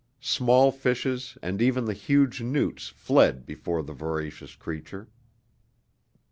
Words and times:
Small 0.23 0.71
fishes 0.71 1.37
and 1.43 1.61
even 1.61 1.85
the 1.85 1.93
huge 1.93 2.41
newts 2.41 2.87
fled 2.87 3.45
before 3.45 3.83
the 3.83 3.93
voracious 3.93 4.55
creature. 4.55 5.09